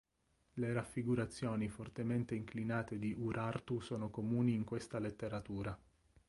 [0.53, 5.79] Le raffigurazioni fortemente inclinate di Urartu sono comuni in questa letteratura.